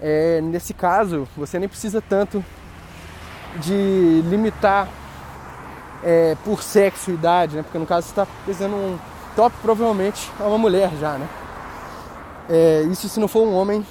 é, 0.00 0.40
nesse 0.40 0.72
caso, 0.72 1.28
você 1.36 1.58
nem 1.58 1.68
precisa 1.68 2.00
tanto 2.00 2.44
de 3.60 4.22
limitar 4.26 4.88
é, 6.02 6.36
por 6.44 6.62
sexo 6.62 7.10
e 7.10 7.14
idade, 7.14 7.56
né? 7.56 7.62
Porque 7.62 7.78
no 7.78 7.86
caso 7.86 8.06
você 8.06 8.12
está 8.12 8.26
fazendo 8.46 8.74
um 8.74 8.98
top, 9.34 9.54
provavelmente 9.62 10.30
é 10.40 10.42
uma 10.42 10.58
mulher 10.58 10.90
já, 11.00 11.18
né? 11.18 11.28
É, 12.48 12.82
isso 12.90 13.08
se 13.08 13.20
não 13.20 13.28
for 13.28 13.46
um 13.46 13.54
homem 13.54 13.86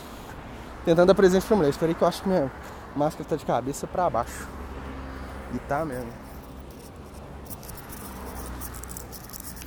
tentando 0.83 1.07
dar 1.07 1.15
presente 1.15 1.45
pra 1.45 1.55
mulher. 1.55 1.69
Espera 1.69 1.91
aí 1.91 1.95
que 1.95 2.01
eu 2.01 2.07
acho 2.07 2.21
que 2.21 2.29
minha 2.29 2.51
máscara 2.95 3.27
tá 3.27 3.35
de 3.35 3.45
cabeça 3.45 3.85
para 3.85 4.09
baixo. 4.09 4.47
E 5.53 5.59
tá 5.59 5.85
mesmo. 5.85 6.11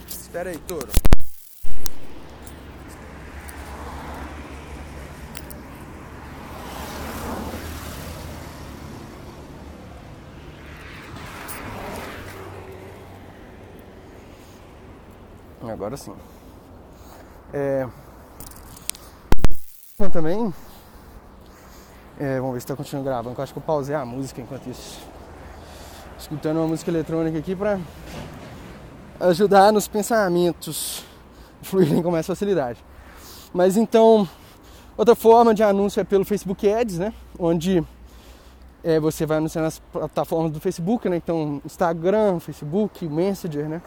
Espera 0.09 0.50
aí, 0.50 0.59
touro. 0.59 1.09
Agora 15.80 15.96
sim. 15.96 16.12
É... 17.54 17.88
Também 20.12 20.52
é, 22.18 22.38
vamos 22.38 22.52
ver 22.52 22.60
se 22.60 22.66
tá 22.66 22.76
continuando 22.76 23.08
gravando, 23.08 23.34
eu 23.38 23.42
acho 23.42 23.54
que 23.54 23.58
eu 23.58 23.62
pausei 23.62 23.94
a 23.94 24.04
música 24.04 24.42
enquanto 24.42 24.68
isso. 24.68 25.00
Escutando 26.18 26.58
uma 26.58 26.66
música 26.66 26.90
eletrônica 26.90 27.38
aqui 27.38 27.56
pra 27.56 27.80
ajudar 29.20 29.72
nos 29.72 29.88
pensamentos. 29.88 31.02
fluírem 31.64 32.02
com 32.02 32.10
mais 32.10 32.26
facilidade. 32.26 32.84
Mas 33.50 33.78
então, 33.78 34.28
outra 34.99 35.14
forma 35.14 35.54
de 35.54 35.62
anúncio 35.62 35.99
é 35.99 36.04
pelo 36.04 36.26
Facebook 36.26 36.70
Ads, 36.70 36.99
né? 36.99 37.14
Onde 37.38 37.82
é, 38.84 39.00
você 39.00 39.25
vai 39.25 39.38
anunciar 39.38 39.64
nas 39.64 39.78
plataformas 39.78 40.52
do 40.52 40.60
Facebook, 40.60 41.08
né? 41.08 41.16
Então, 41.16 41.62
Instagram, 41.64 42.38
Facebook, 42.38 43.08
Messenger, 43.08 43.66
né? 43.66 43.80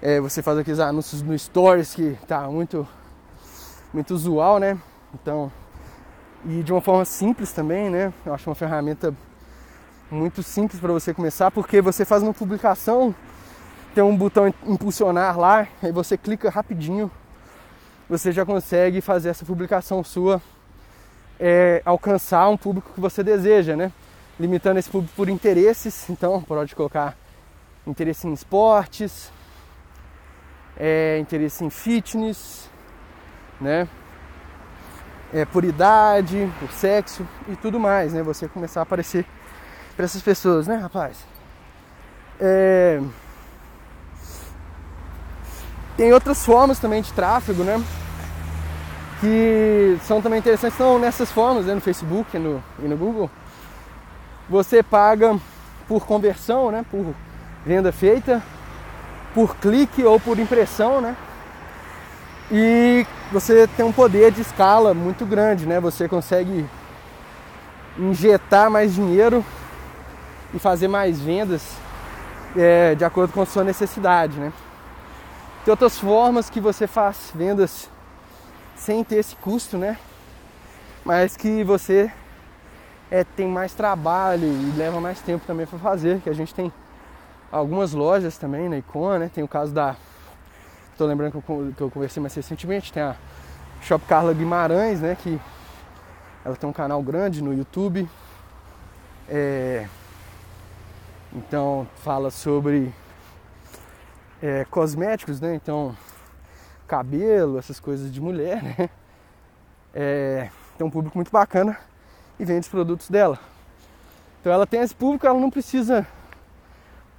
É, 0.00 0.20
você 0.20 0.40
faz 0.42 0.56
aqueles 0.56 0.78
anúncios 0.78 1.22
no 1.22 1.36
Stories 1.36 1.92
que 1.92 2.16
tá 2.28 2.42
muito, 2.42 2.86
muito 3.92 4.14
usual, 4.14 4.60
né? 4.60 4.78
Então, 5.12 5.50
e 6.46 6.62
de 6.62 6.72
uma 6.72 6.80
forma 6.80 7.04
simples 7.04 7.50
também, 7.50 7.90
né? 7.90 8.12
Eu 8.24 8.32
acho 8.32 8.48
uma 8.48 8.54
ferramenta 8.54 9.12
muito 10.08 10.40
simples 10.40 10.80
para 10.80 10.92
você 10.92 11.12
começar, 11.12 11.50
porque 11.50 11.80
você 11.80 12.04
faz 12.04 12.22
uma 12.22 12.32
publicação, 12.32 13.12
tem 13.92 14.04
um 14.04 14.16
botão 14.16 14.54
impulsionar 14.64 15.36
lá, 15.36 15.66
aí 15.82 15.90
você 15.90 16.16
clica 16.16 16.48
rapidinho, 16.48 17.10
você 18.08 18.30
já 18.30 18.46
consegue 18.46 19.00
fazer 19.00 19.30
essa 19.30 19.44
publicação 19.44 20.04
sua 20.04 20.40
é, 21.40 21.82
alcançar 21.84 22.48
um 22.48 22.56
público 22.56 22.92
que 22.94 23.00
você 23.00 23.24
deseja, 23.24 23.74
né? 23.74 23.90
Limitando 24.38 24.78
esse 24.78 24.88
público 24.88 25.12
por 25.16 25.28
interesses, 25.28 26.08
então 26.08 26.40
pode 26.40 26.76
colocar 26.76 27.16
interesse 27.84 28.28
em 28.28 28.32
esportes, 28.32 29.32
é, 30.78 31.18
interesse 31.18 31.64
em 31.64 31.70
fitness, 31.70 32.70
né? 33.60 33.88
É, 35.32 35.44
por 35.44 35.64
idade, 35.64 36.50
por 36.58 36.70
sexo 36.70 37.26
e 37.48 37.56
tudo 37.56 37.78
mais, 37.78 38.12
né? 38.12 38.22
Você 38.22 38.48
começar 38.48 38.80
a 38.80 38.82
aparecer 38.84 39.26
para 39.96 40.04
essas 40.04 40.22
pessoas, 40.22 40.66
né, 40.68 40.76
rapaz? 40.76 41.18
É... 42.40 43.00
Tem 45.96 46.12
outras 46.12 46.44
formas 46.44 46.78
também 46.78 47.02
de 47.02 47.12
tráfego, 47.12 47.64
né? 47.64 47.82
Que 49.20 49.98
são 50.04 50.22
também 50.22 50.38
interessantes, 50.38 50.78
são 50.78 50.98
nessas 50.98 51.32
formas, 51.32 51.66
né, 51.66 51.74
no 51.74 51.80
Facebook 51.80 52.36
e 52.36 52.38
no, 52.38 52.62
e 52.78 52.86
no 52.86 52.96
Google. 52.96 53.28
Você 54.48 54.80
paga 54.80 55.36
por 55.88 56.06
conversão, 56.06 56.70
né? 56.70 56.86
Por 56.88 57.12
venda 57.66 57.90
feita, 57.90 58.40
por 59.34 59.56
clique 59.56 60.02
ou 60.02 60.18
por 60.18 60.38
impressão, 60.38 61.00
né? 61.00 61.16
E 62.50 63.06
você 63.30 63.66
tem 63.66 63.84
um 63.84 63.92
poder 63.92 64.32
de 64.32 64.40
escala 64.40 64.94
muito 64.94 65.26
grande, 65.26 65.66
né? 65.66 65.80
Você 65.80 66.08
consegue 66.08 66.66
injetar 67.98 68.70
mais 68.70 68.94
dinheiro 68.94 69.44
e 70.54 70.58
fazer 70.58 70.88
mais 70.88 71.20
vendas 71.20 71.62
é, 72.56 72.94
de 72.94 73.04
acordo 73.04 73.32
com 73.32 73.42
a 73.42 73.46
sua 73.46 73.64
necessidade, 73.64 74.38
né? 74.38 74.52
Tem 75.64 75.72
outras 75.72 75.98
formas 75.98 76.48
que 76.48 76.60
você 76.60 76.86
faz 76.86 77.30
vendas 77.34 77.90
sem 78.74 79.04
ter 79.04 79.16
esse 79.16 79.36
custo, 79.36 79.76
né? 79.76 79.98
Mas 81.04 81.36
que 81.36 81.62
você 81.62 82.10
é, 83.10 83.24
tem 83.24 83.46
mais 83.46 83.74
trabalho 83.74 84.46
e 84.46 84.72
leva 84.76 85.00
mais 85.00 85.20
tempo 85.20 85.44
também 85.46 85.66
para 85.66 85.78
fazer, 85.78 86.20
que 86.20 86.30
a 86.30 86.34
gente 86.34 86.54
tem 86.54 86.72
algumas 87.50 87.92
lojas 87.92 88.36
também 88.36 88.68
na 88.68 88.78
Icon, 88.78 89.18
né? 89.18 89.30
Tem 89.32 89.42
o 89.42 89.48
caso 89.48 89.72
da. 89.72 89.96
Tô 90.96 91.06
lembrando 91.06 91.32
que 91.32 91.50
eu, 91.50 91.72
que 91.76 91.80
eu 91.80 91.90
conversei 91.90 92.20
mais 92.20 92.34
recentemente, 92.34 92.92
tem 92.92 93.02
a 93.02 93.16
Shop 93.80 94.04
Carla 94.06 94.34
Guimarães, 94.34 95.00
né? 95.00 95.16
Que 95.20 95.40
ela 96.44 96.56
tem 96.56 96.68
um 96.68 96.72
canal 96.72 97.02
grande 97.02 97.42
no 97.42 97.54
YouTube. 97.54 98.08
É, 99.28 99.86
então 101.32 101.86
fala 101.96 102.30
sobre 102.30 102.92
é, 104.42 104.64
cosméticos, 104.70 105.40
né? 105.40 105.54
Então 105.54 105.96
cabelo, 106.86 107.58
essas 107.58 107.78
coisas 107.78 108.12
de 108.12 108.20
mulher, 108.20 108.62
né? 108.62 108.90
É, 109.94 110.50
tem 110.76 110.86
um 110.86 110.90
público 110.90 111.16
muito 111.16 111.30
bacana 111.30 111.76
e 112.38 112.44
vende 112.44 112.60
os 112.60 112.68
produtos 112.68 113.08
dela. 113.10 113.38
Então 114.40 114.52
ela 114.52 114.66
tem 114.66 114.80
esse 114.80 114.94
público, 114.94 115.26
ela 115.26 115.38
não 115.38 115.50
precisa 115.50 116.06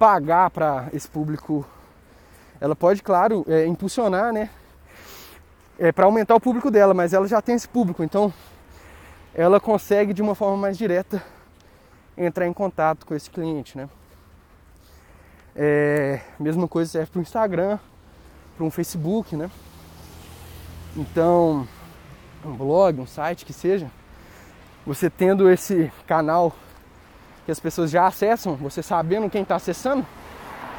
pagar 0.00 0.48
para 0.48 0.88
esse 0.94 1.06
público. 1.06 1.66
Ela 2.58 2.74
pode, 2.74 3.02
claro, 3.02 3.44
é, 3.46 3.66
impulsionar, 3.66 4.32
né? 4.32 4.48
É, 5.78 5.92
para 5.92 6.06
aumentar 6.06 6.34
o 6.34 6.40
público 6.40 6.70
dela, 6.70 6.94
mas 6.94 7.12
ela 7.12 7.28
já 7.28 7.42
tem 7.42 7.54
esse 7.54 7.68
público, 7.68 8.02
então 8.02 8.32
ela 9.34 9.60
consegue 9.60 10.14
de 10.14 10.22
uma 10.22 10.34
forma 10.34 10.56
mais 10.56 10.78
direta 10.78 11.22
entrar 12.16 12.46
em 12.46 12.52
contato 12.52 13.04
com 13.04 13.14
esse 13.14 13.30
cliente, 13.30 13.76
né? 13.76 13.90
É, 15.54 16.20
mesma 16.38 16.66
coisa 16.66 16.90
serve 16.90 17.10
para 17.10 17.18
o 17.18 17.22
Instagram, 17.22 17.78
para 18.56 18.64
um 18.64 18.70
Facebook, 18.70 19.36
né? 19.36 19.50
Então, 20.96 21.68
um 22.42 22.54
blog, 22.54 23.00
um 23.00 23.06
site 23.06 23.44
que 23.44 23.52
seja, 23.52 23.90
você 24.86 25.10
tendo 25.10 25.50
esse 25.50 25.92
canal 26.06 26.54
que 27.50 27.52
as 27.52 27.58
pessoas 27.58 27.90
já 27.90 28.06
acessam, 28.06 28.54
você 28.54 28.80
sabendo 28.80 29.28
quem 29.28 29.42
está 29.42 29.56
acessando, 29.56 30.06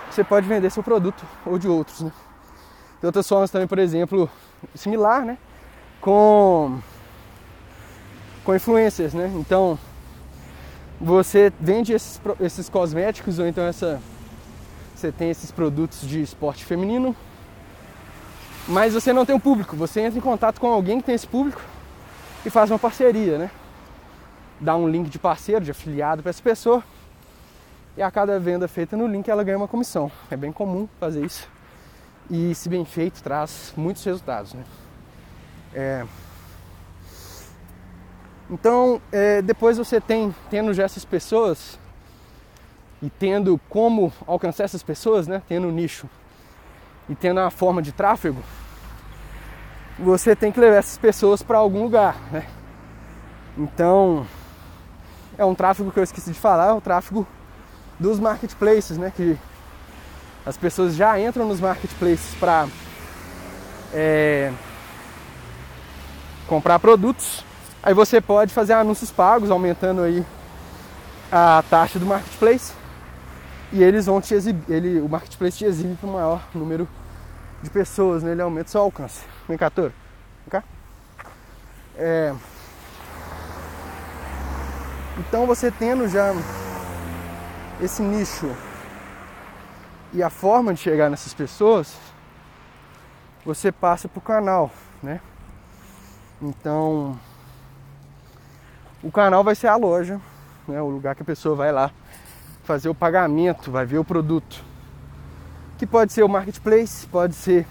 você 0.10 0.24
pode 0.24 0.48
vender 0.48 0.70
seu 0.72 0.82
produto 0.82 1.22
ou 1.46 1.60
de 1.60 1.68
outros, 1.68 2.00
né? 2.00 2.12
Tem 3.02 3.08
outras 3.10 3.28
formas 3.28 3.52
também, 3.52 3.68
por 3.68 3.78
exemplo, 3.78 4.30
similar, 4.74 5.26
né? 5.26 5.38
Com 6.00 6.80
com 8.46 8.56
influencers, 8.56 9.14
né? 9.14 9.30
Então, 9.36 9.78
você 11.00 11.52
vende 11.60 11.92
esses, 11.92 12.22
esses 12.40 12.70
cosméticos 12.70 13.38
ou 13.38 13.46
então 13.46 13.66
essa 13.66 14.02
você 14.96 15.12
tem 15.12 15.30
esses 15.30 15.52
produtos 15.52 16.08
de 16.08 16.22
esporte 16.22 16.64
feminino, 16.64 17.14
mas 18.68 18.94
você 18.94 19.12
não 19.12 19.26
tem 19.26 19.36
um 19.36 19.40
público. 19.40 19.76
Você 19.76 20.00
entra 20.00 20.18
em 20.18 20.22
contato 20.22 20.62
com 20.62 20.68
alguém 20.68 21.00
que 21.00 21.08
tem 21.08 21.16
esse 21.16 21.28
público 21.28 21.62
e 22.46 22.50
faz 22.50 22.72
uma 22.72 22.80
parceria, 22.80 23.38
né? 23.38 23.52
Dá 24.62 24.76
um 24.76 24.88
link 24.88 25.10
de 25.10 25.20
parceiro, 25.20 25.66
de 25.66 25.72
afiliado 25.72 26.22
para 26.22 26.30
essa 26.30 26.42
pessoa 26.42 26.82
e 27.98 28.02
a 28.02 28.10
cada 28.10 28.40
venda 28.40 28.68
feita 28.68 28.96
no 28.96 29.06
link 29.08 29.28
ela 29.28 29.44
ganha 29.44 29.58
uma 29.58 29.68
comissão. 29.68 30.10
É 30.30 30.38
bem 30.38 30.54
comum 30.54 30.88
fazer 31.00 31.26
isso 31.26 31.50
e, 32.30 32.56
se 32.56 32.70
bem 32.70 32.86
feito, 32.86 33.22
traz 33.22 33.74
muitos 33.76 34.04
resultados, 34.06 34.54
né? 34.54 34.64
É... 35.74 36.06
Então, 38.50 39.02
é, 39.12 39.42
depois 39.42 39.78
você 39.78 40.00
tem, 40.00 40.34
tendo 40.50 40.74
já 40.74 40.84
essas 40.84 41.04
pessoas, 41.04 41.80
e 43.02 43.10
tendo 43.10 43.60
como 43.68 44.14
alcançar 44.28 44.64
essas 44.64 44.84
pessoas, 44.84 45.28
né? 45.28 45.42
Tendo 45.48 45.68
um 45.68 45.72
nicho 45.72 46.08
e 47.10 47.16
tendo 47.16 47.40
uma 47.40 47.50
forma 47.50 47.82
de 47.82 47.92
tráfego, 47.92 48.42
você 49.98 50.36
tem 50.36 50.52
que 50.52 50.60
levar 50.60 50.78
essas 50.78 50.98
pessoas 50.98 51.42
para 51.42 51.58
algum 51.58 51.84
lugar, 51.84 52.16
né? 52.32 52.48
Então, 53.58 54.26
é 55.38 55.46
um 55.46 55.56
tráfego 55.56 55.92
que 55.92 56.00
eu 56.00 56.04
esqueci 56.04 56.32
de 56.32 56.40
falar, 56.40 56.68
é 56.68 56.74
o 56.74 56.82
tráfego 56.82 57.28
dos 58.00 58.20
marketplaces, 58.20 58.98
né? 58.98 59.12
Que 59.16 59.38
as 60.46 60.58
pessoas 60.58 60.96
já 60.96 61.20
entram 61.20 61.48
nos 61.48 61.60
marketplaces 61.60 62.34
para 62.36 62.68
é, 63.94 64.52
comprar 66.48 66.80
produtos. 66.80 67.44
Aí 67.84 67.94
você 67.94 68.20
pode 68.22 68.54
fazer 68.54 68.74
anúncios 68.74 69.12
pagos, 69.12 69.50
aumentando 69.52 70.02
aí 70.02 70.26
a 71.32 71.64
taxa 71.70 71.98
do 71.98 72.06
marketplace 72.06 72.74
e 73.72 73.82
eles 73.82 74.06
vão 74.06 74.20
te 74.20 74.34
exibir, 74.34 74.64
ele, 74.74 75.00
o 75.00 75.08
marketplace 75.08 75.58
te 75.58 75.66
exibe 75.66 75.96
para 75.96 76.10
o 76.10 76.14
maior 76.14 76.44
número 76.54 76.88
de 77.64 77.70
pessoas, 77.70 78.22
né? 78.22 78.32
ele 78.32 78.42
aumenta 78.42 78.68
o 78.68 78.72
seu 78.72 78.82
alcance. 78.82 79.24
Vem 79.48 79.58
cá, 79.58 79.70
Toro. 79.70 79.94
Vem 80.46 80.62
cá. 80.62 80.64
É... 81.96 82.34
Então 85.18 85.46
você 85.46 85.70
tendo 85.70 86.08
já 86.08 86.34
esse 87.82 88.02
nicho 88.02 88.50
e 90.14 90.24
a 90.24 90.30
forma 90.30 90.74
de 90.74 90.80
chegar 90.80 91.10
nessas 91.10 91.34
pessoas, 91.34 91.98
você 93.46 93.72
passa 93.72 94.08
para 94.08 94.20
o 94.20 94.22
canal, 94.22 94.72
né? 95.02 95.20
Então 96.42 97.20
o 99.04 99.12
canal 99.12 99.44
vai 99.44 99.56
ser 99.56 99.68
a 99.68 99.76
loja, 99.76 100.20
né? 100.68 100.82
O 100.82 100.88
lugar 100.88 101.16
que 101.16 101.24
a 101.24 101.26
pessoa 101.26 101.56
vai 101.56 101.72
lá 101.72 101.92
fazer 102.64 102.88
o 102.88 102.96
pagamento, 102.96 103.72
vai 103.72 103.86
ver 103.86 103.98
o 103.98 104.06
produto. 104.06 104.64
Que 105.78 105.86
pode 105.86 106.14
ser 106.14 106.24
o 106.24 106.30
marketplace, 106.30 107.06
pode 107.08 107.34
ser 107.34 107.66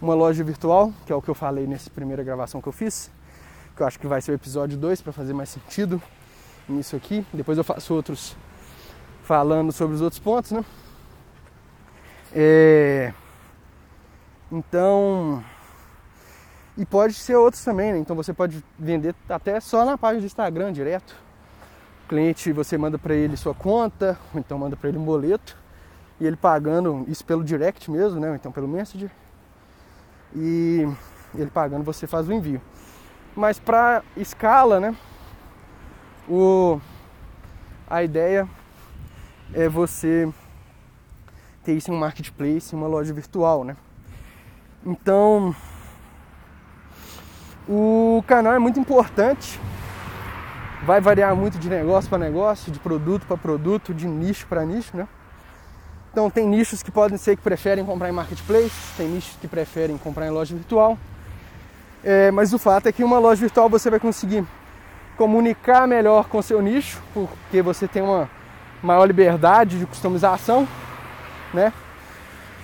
uma 0.00 0.14
loja 0.14 0.42
virtual, 0.42 0.92
que 1.06 1.12
é 1.12 1.14
o 1.14 1.22
que 1.22 1.28
eu 1.28 1.34
falei 1.34 1.66
nessa 1.66 1.90
primeira 1.90 2.22
gravação 2.22 2.60
que 2.60 2.66
eu 2.66 2.72
fiz, 2.72 3.10
que 3.76 3.82
eu 3.82 3.86
acho 3.86 4.00
que 4.00 4.06
vai 4.06 4.20
ser 4.20 4.32
o 4.32 4.34
episódio 4.34 4.76
2 4.76 5.00
para 5.00 5.12
fazer 5.12 5.32
mais 5.32 5.48
sentido 5.48 6.02
nisso 6.68 6.96
aqui. 6.96 7.24
Depois 7.32 7.58
eu 7.58 7.64
faço 7.64 7.94
outros 7.94 8.36
falando 9.22 9.72
sobre 9.72 9.94
os 9.94 10.00
outros 10.00 10.20
pontos, 10.20 10.52
né? 10.52 10.64
É... 12.32 13.12
Então, 14.50 15.42
e 16.76 16.84
pode 16.84 17.14
ser 17.14 17.36
outros 17.36 17.64
também, 17.64 17.92
né? 17.92 17.98
Então 17.98 18.14
você 18.14 18.32
pode 18.32 18.64
vender 18.78 19.14
até 19.28 19.58
só 19.60 19.84
na 19.84 19.96
página 19.96 20.20
do 20.20 20.26
Instagram 20.26 20.72
direto 20.72 21.24
cliente 22.08 22.52
você 22.52 22.76
manda 22.76 22.98
para 22.98 23.14
ele 23.14 23.36
sua 23.36 23.54
conta, 23.54 24.18
ou 24.32 24.40
então 24.40 24.58
manda 24.58 24.76
para 24.76 24.88
ele 24.88 24.98
um 24.98 25.04
boleto, 25.04 25.56
e 26.20 26.26
ele 26.26 26.36
pagando 26.36 27.04
isso 27.08 27.24
pelo 27.24 27.42
direct 27.42 27.90
mesmo, 27.90 28.20
né? 28.20 28.28
Ou 28.28 28.34
então 28.34 28.52
pelo 28.52 28.68
Messenger. 28.68 29.10
e 30.34 30.88
ele 31.34 31.50
pagando 31.50 31.84
você 31.84 32.06
faz 32.06 32.28
o 32.28 32.32
envio. 32.32 32.60
Mas 33.34 33.58
para 33.58 34.02
escala, 34.16 34.78
né? 34.78 34.94
O, 36.28 36.80
a 37.88 38.02
ideia 38.02 38.48
é 39.52 39.68
você 39.68 40.28
ter 41.62 41.74
isso 41.74 41.90
em 41.90 41.94
um 41.94 41.98
marketplace, 41.98 42.74
em 42.74 42.78
uma 42.78 42.86
loja 42.86 43.12
virtual, 43.12 43.64
né? 43.64 43.76
Então, 44.84 45.54
o 47.68 48.22
canal 48.26 48.52
é 48.52 48.58
muito 48.58 48.78
importante. 48.78 49.58
Vai 50.84 51.00
variar 51.00 51.34
muito 51.34 51.58
de 51.58 51.70
negócio 51.70 52.10
para 52.10 52.18
negócio, 52.18 52.70
de 52.70 52.78
produto 52.78 53.26
para 53.26 53.36
produto, 53.36 53.94
de 53.94 54.06
nicho 54.06 54.46
para 54.46 54.64
nicho, 54.64 54.94
né? 54.96 55.08
Então 56.12 56.30
tem 56.30 56.46
nichos 56.46 56.82
que 56.82 56.90
podem 56.90 57.18
ser 57.18 57.36
que 57.36 57.42
preferem 57.42 57.84
comprar 57.84 58.08
em 58.08 58.12
marketplace, 58.12 58.70
tem 58.96 59.08
nichos 59.08 59.36
que 59.40 59.48
preferem 59.48 59.96
comprar 59.98 60.26
em 60.26 60.30
loja 60.30 60.54
virtual. 60.54 60.98
É, 62.04 62.30
mas 62.30 62.52
o 62.52 62.58
fato 62.58 62.86
é 62.86 62.92
que 62.92 63.02
uma 63.02 63.18
loja 63.18 63.40
virtual 63.40 63.68
você 63.68 63.90
vai 63.90 63.98
conseguir 63.98 64.46
comunicar 65.16 65.86
melhor 65.86 66.28
com 66.28 66.42
seu 66.42 66.60
nicho, 66.60 67.02
porque 67.12 67.62
você 67.62 67.86
tem 67.86 68.02
uma 68.02 68.28
maior 68.82 69.04
liberdade 69.04 69.78
de 69.78 69.86
customização, 69.86 70.68
né? 71.52 71.72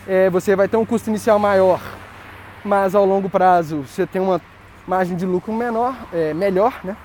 É, 0.06 0.28
você 0.30 0.56
vai 0.56 0.68
ter 0.68 0.76
um 0.76 0.84
custo 0.84 1.08
inicial 1.08 1.38
maior, 1.38 1.80
mas 2.64 2.94
ao 2.94 3.04
longo 3.04 3.28
prazo 3.28 3.82
você 3.82 4.06
tem 4.06 4.20
uma 4.20 4.40
margem 4.86 5.16
de 5.16 5.24
lucro 5.24 5.52
menor, 5.52 5.94
é, 6.12 6.34
melhor, 6.34 6.80
né? 6.82 6.96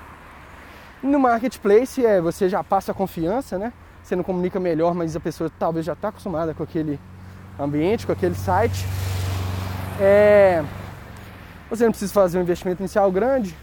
No 1.02 1.18
marketplace 1.18 2.04
é, 2.04 2.20
você 2.20 2.48
já 2.48 2.64
passa 2.64 2.92
a 2.92 2.94
confiança, 2.94 3.58
né? 3.58 3.72
Você 4.02 4.16
não 4.16 4.24
comunica 4.24 4.58
melhor, 4.58 4.94
mas 4.94 5.14
a 5.14 5.20
pessoa 5.20 5.50
talvez 5.58 5.84
já 5.84 5.92
está 5.92 6.08
acostumada 6.08 6.54
com 6.54 6.62
aquele 6.62 6.98
ambiente, 7.58 8.06
com 8.06 8.12
aquele 8.12 8.34
site. 8.34 8.86
É, 10.00 10.64
você 11.68 11.84
não 11.84 11.90
precisa 11.90 12.12
fazer 12.12 12.38
um 12.38 12.42
investimento 12.42 12.82
inicial 12.82 13.10
grande, 13.10 13.56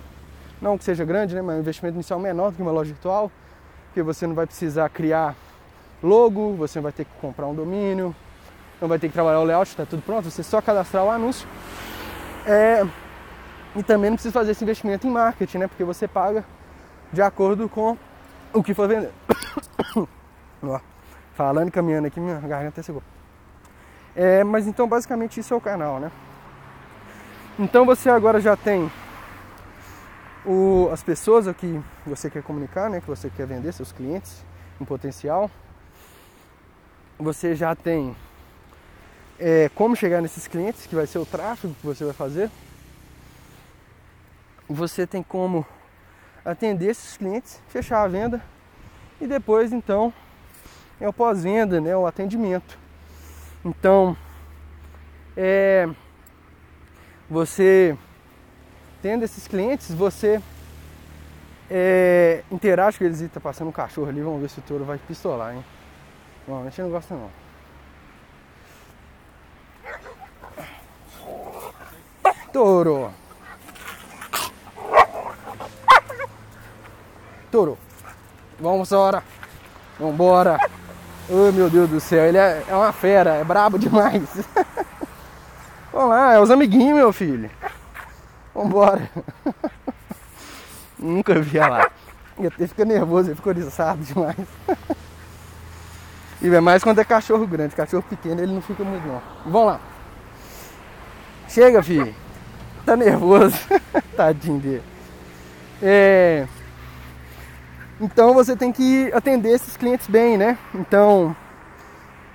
não 0.64 0.78
que 0.78 0.84
seja 0.86 1.04
grande, 1.04 1.36
né? 1.36 1.42
Mas 1.42 1.58
um 1.58 1.60
investimento 1.60 1.96
inicial 1.96 2.18
menor 2.18 2.52
do 2.52 2.56
que 2.56 2.62
uma 2.62 2.72
loja 2.72 2.94
virtual, 2.94 3.30
porque 3.88 4.02
você 4.02 4.26
não 4.26 4.34
vai 4.34 4.48
precisar 4.48 4.88
criar 4.90 5.36
logo, 6.02 6.56
você 6.56 6.80
não 6.80 6.84
vai 6.84 6.94
ter 6.94 7.04
que 7.04 7.12
comprar 7.20 7.46
um 7.48 7.54
domínio, 7.54 8.16
não 8.80 8.88
vai 8.88 8.98
ter 8.98 9.10
que 9.10 9.14
trabalhar 9.14 9.42
o 9.42 9.44
layout, 9.44 9.70
está 9.70 9.86
tudo 9.86 10.02
pronto, 10.02 10.32
você 10.32 10.42
só 10.42 10.62
cadastrar 10.62 11.04
o 11.04 11.12
anúncio. 11.12 11.48
É, 12.46 12.86
e 13.76 13.84
também 13.84 14.10
não 14.10 14.16
precisa 14.16 14.34
fazer 14.34 14.52
esse 14.52 14.64
investimento 14.64 15.06
em 15.06 15.10
marketing, 15.10 15.58
né? 15.60 15.68
Porque 15.68 15.84
você 15.84 16.08
paga 16.08 16.46
de 17.12 17.22
acordo 17.22 17.68
com 17.68 17.98
o 18.54 18.64
que 18.64 18.74
for 18.74 18.88
vender. 18.88 19.12
Falando 21.36 21.68
e 21.68 21.72
caminhando 21.72 22.08
aqui, 22.08 22.20
minha 22.20 22.40
garganta 22.40 22.70
até 22.70 22.82
secou. 22.84 23.04
É, 24.16 24.44
mas 24.44 24.66
então 24.68 24.88
basicamente 24.88 25.40
isso 25.40 25.54
é 25.54 25.58
o 25.58 25.62
canal, 25.62 26.00
né? 26.00 26.12
Então 27.60 27.86
você 27.86 28.10
agora 28.10 28.40
já 28.40 28.56
tem 28.56 28.90
o, 30.46 30.90
as 30.92 31.04
pessoas 31.04 31.48
a 31.48 31.54
que 31.54 31.82
você 32.06 32.30
quer 32.30 32.44
comunicar, 32.44 32.90
né? 32.90 33.00
Que 33.02 33.08
você 33.08 33.30
quer 33.30 33.48
vender, 33.48 33.72
seus 33.74 33.92
clientes 33.92 34.44
em 34.80 34.86
potencial. 34.86 35.50
Você 37.20 37.56
já 37.56 37.76
tem 37.76 38.16
é, 39.40 39.70
como 39.76 39.96
chegar 39.96 40.22
nesses 40.22 40.48
clientes, 40.48 40.86
que 40.86 40.96
vai 40.96 41.08
ser 41.08 41.20
o 41.20 41.26
tráfego 41.26 41.74
que 41.80 41.86
você 41.86 42.04
vai 42.04 42.14
fazer 42.14 42.50
você 44.68 45.06
tem 45.06 45.22
como 45.22 45.66
atender 46.44 46.88
esses 46.88 47.18
clientes, 47.18 47.62
fechar 47.68 48.04
a 48.04 48.08
venda 48.08 48.42
e 49.20 49.28
depois 49.28 49.72
então 49.72 50.14
é 51.00 51.08
o 51.08 51.14
pós-venda, 51.14 51.80
né, 51.82 51.96
o 51.96 52.06
atendimento. 52.06 52.78
Então, 53.64 54.16
é, 55.36 55.88
você 57.30 57.98
tendo 59.04 59.24
esses 59.24 59.50
clientes, 59.50 59.94
você 59.94 60.42
é, 61.70 62.42
interage 62.50 62.98
com 62.98 63.04
eles 63.04 63.20
e 63.20 63.28
tá 63.28 63.42
passando 63.42 63.68
um 63.68 63.72
cachorro 63.72 64.08
ali, 64.08 64.22
vamos 64.22 64.42
ver 64.42 64.50
se 64.50 64.60
o 64.60 64.62
touro 64.62 64.86
vai 64.86 64.98
pistolar, 64.98 65.54
hein? 65.54 65.66
Normalmente 66.48 66.82
não 66.82 66.90
gosta 66.90 67.14
não. 67.14 67.30
Touro! 72.54 73.14
Touro. 77.52 77.78
Vamos 78.58 78.90
embora. 78.90 79.24
Vambora. 80.00 80.58
Oh 81.30 81.52
meu 81.52 81.70
Deus 81.70 81.90
do 81.90 82.00
céu, 82.00 82.26
ele 82.26 82.38
é, 82.38 82.64
é 82.68 82.76
uma 82.76 82.94
fera, 82.94 83.36
é 83.36 83.44
brabo 83.44 83.78
demais. 83.78 84.24
Vamos 85.92 86.10
lá, 86.10 86.34
é 86.34 86.40
os 86.40 86.50
amiguinhos, 86.50 86.96
meu 86.96 87.12
filho. 87.12 87.50
Vambora. 88.64 89.10
Nunca 90.98 91.40
vi 91.40 91.60
lá. 91.60 91.92
Ele 92.38 92.48
até 92.48 92.68
fica 92.68 92.86
nervoso, 92.86 93.30
ele 93.30 93.36
fica 93.36 93.50
oriçado 93.50 94.02
demais. 94.04 94.36
E 96.42 96.54
é 96.54 96.60
mais 96.60 96.84
quando 96.84 97.00
é 97.00 97.06
cachorro 97.06 97.48
grande, 97.48 97.74
cachorro 97.74 98.04
pequeno 98.04 98.42
ele 98.42 98.52
não 98.52 98.62
fica 98.62 98.84
muito 98.84 99.08
não. 99.08 99.22
Vamos 99.46 99.66
lá. 99.66 99.80
Chega, 101.48 101.82
filho. 101.82 102.14
Tá 102.86 102.98
nervoso. 102.98 103.56
Tadinho 104.18 104.60
dele. 104.60 104.84
É. 105.82 106.46
Então 108.02 108.34
você 108.34 108.58
tem 108.58 108.74
que 108.74 109.10
atender 109.14 109.52
esses 109.52 109.78
clientes 109.78 110.06
bem, 110.08 110.38
né? 110.38 110.58
Então, 110.76 111.34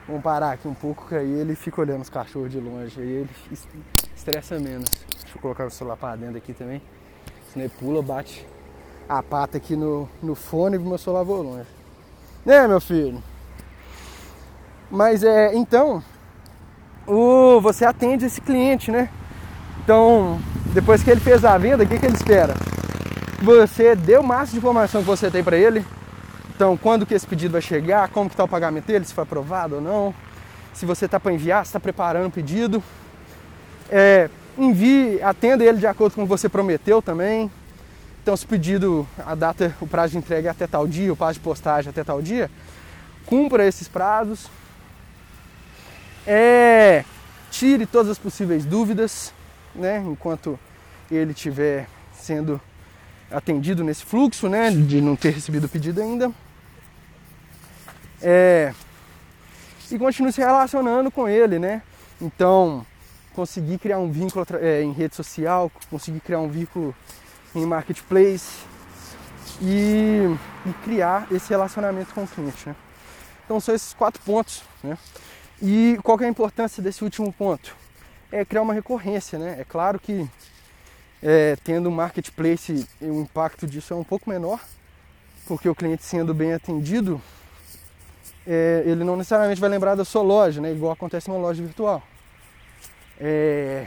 vamos 0.08 0.22
parar 0.22 0.52
aqui 0.52 0.66
um 0.66 0.74
pouco, 0.74 1.06
que 1.06 1.14
aí 1.14 1.30
ele 1.30 1.54
fica 1.54 1.80
olhando 1.80 2.02
os 2.02 2.10
cachorros 2.10 2.50
de 2.50 2.58
longe, 2.58 3.00
aí 3.00 3.08
ele 3.08 3.30
estressa 4.16 4.58
menos. 4.58 4.90
Deixa 5.22 5.36
eu 5.36 5.40
colocar 5.40 5.66
o 5.66 5.70
celular 5.70 5.96
para 5.96 6.16
dentro 6.16 6.38
aqui 6.38 6.52
também. 6.52 6.82
Senão 7.52 7.66
ele 7.66 7.74
pula, 7.78 8.02
bate 8.02 8.44
a 9.08 9.22
pata 9.22 9.58
aqui 9.58 9.76
no, 9.76 10.08
no 10.20 10.34
fone 10.34 10.76
e 10.76 10.78
meu 10.78 10.98
celular 10.98 11.22
voa 11.22 11.42
longe. 11.42 11.68
Né, 12.44 12.66
meu 12.66 12.80
filho? 12.80 13.22
Mas 14.90 15.22
é, 15.22 15.54
então, 15.54 16.02
o, 17.06 17.60
você 17.60 17.84
atende 17.84 18.24
esse 18.24 18.40
cliente, 18.40 18.90
né? 18.90 19.10
Então, 19.84 20.40
depois 20.72 21.02
que 21.02 21.10
ele 21.10 21.20
fez 21.20 21.44
a 21.44 21.56
venda, 21.56 21.84
o 21.84 21.86
que, 21.86 21.98
que 21.98 22.06
ele 22.06 22.16
espera? 22.16 22.54
você 23.40 23.94
deu 23.94 24.20
o 24.20 24.26
máximo 24.26 24.52
de 24.52 24.58
informação 24.58 25.00
que 25.00 25.06
você 25.06 25.30
tem 25.30 25.44
para 25.44 25.56
ele. 25.56 25.84
Então, 26.58 26.76
quando 26.76 27.06
que 27.06 27.14
esse 27.14 27.24
pedido 27.24 27.52
vai 27.52 27.62
chegar, 27.62 28.08
como 28.08 28.28
que 28.28 28.34
está 28.34 28.42
o 28.42 28.48
pagamento 28.48 28.86
dele, 28.86 29.04
se 29.04 29.14
foi 29.14 29.22
aprovado 29.22 29.76
ou 29.76 29.80
não, 29.80 30.12
se 30.74 30.84
você 30.84 31.04
está 31.04 31.20
para 31.20 31.32
enviar, 31.32 31.64
se 31.64 31.68
está 31.68 31.78
preparando 31.78 32.26
o 32.26 32.30
pedido. 32.32 32.82
É, 33.88 34.28
envie, 34.58 35.22
atenda 35.22 35.62
ele 35.62 35.78
de 35.78 35.86
acordo 35.86 36.16
com 36.16 36.22
o 36.22 36.24
que 36.24 36.28
você 36.28 36.48
prometeu 36.48 37.00
também. 37.00 37.48
Então, 38.20 38.36
se 38.36 38.44
o 38.44 38.48
pedido, 38.48 39.06
a 39.24 39.36
data, 39.36 39.72
o 39.80 39.86
prazo 39.86 40.14
de 40.14 40.18
entrega 40.18 40.48
é 40.48 40.50
até 40.50 40.66
tal 40.66 40.88
dia, 40.88 41.12
o 41.12 41.16
prazo 41.16 41.34
de 41.34 41.44
postagem 41.44 41.90
é 41.90 41.90
até 41.90 42.02
tal 42.02 42.20
dia, 42.20 42.50
cumpra 43.24 43.64
esses 43.64 43.86
prazos. 43.86 44.48
É, 46.26 47.04
tire 47.52 47.86
todas 47.86 48.10
as 48.10 48.18
possíveis 48.18 48.64
dúvidas, 48.64 49.32
né, 49.76 50.02
enquanto 50.04 50.58
ele 51.08 51.30
estiver 51.30 51.86
sendo 52.12 52.60
atendido 53.30 53.84
nesse 53.84 54.04
fluxo, 54.04 54.48
né, 54.48 54.72
de 54.72 55.00
não 55.00 55.14
ter 55.14 55.30
recebido 55.30 55.66
o 55.66 55.68
pedido 55.68 56.02
ainda. 56.02 56.32
É, 58.22 58.72
e 59.90 59.98
continue 59.98 60.32
se 60.32 60.40
relacionando 60.40 61.10
com 61.10 61.28
ele, 61.28 61.58
né? 61.58 61.82
Então, 62.20 62.84
conseguir 63.34 63.78
criar 63.78 63.98
um 63.98 64.10
vínculo 64.10 64.44
é, 64.60 64.82
em 64.82 64.92
rede 64.92 65.14
social, 65.14 65.70
conseguir 65.90 66.20
criar 66.20 66.40
um 66.40 66.48
vínculo 66.48 66.94
em 67.54 67.64
marketplace 67.64 68.64
e, 69.62 70.36
e, 70.66 70.72
criar 70.84 71.26
esse 71.30 71.50
relacionamento 71.50 72.12
com 72.12 72.24
o 72.24 72.28
cliente, 72.28 72.68
né? 72.68 72.76
Então, 73.44 73.60
são 73.60 73.74
esses 73.74 73.94
quatro 73.94 74.20
pontos, 74.22 74.62
né? 74.82 74.98
E 75.62 75.98
qual 76.02 76.20
é 76.20 76.26
a 76.26 76.28
importância 76.28 76.82
desse 76.82 77.02
último 77.02 77.32
ponto? 77.32 77.74
É 78.30 78.44
criar 78.44 78.62
uma 78.62 78.74
recorrência, 78.74 79.38
né? 79.38 79.56
É 79.58 79.64
claro 79.64 79.98
que 79.98 80.28
é, 81.22 81.56
tendo 81.64 81.88
um 81.88 81.92
marketplace, 81.92 82.86
o 83.00 83.22
impacto 83.22 83.66
disso 83.66 83.94
é 83.94 83.96
um 83.96 84.04
pouco 84.04 84.28
menor, 84.28 84.60
porque 85.46 85.68
o 85.68 85.74
cliente 85.74 86.04
sendo 86.04 86.34
bem 86.34 86.52
atendido, 86.52 87.20
é, 88.48 88.82
ele 88.86 89.04
não 89.04 89.14
necessariamente 89.14 89.60
vai 89.60 89.68
lembrar 89.68 89.94
da 89.94 90.06
sua 90.06 90.22
loja, 90.22 90.58
né? 90.58 90.72
igual 90.72 90.90
acontece 90.90 91.28
numa 91.28 91.38
loja 91.38 91.62
virtual. 91.62 92.02
É, 93.20 93.86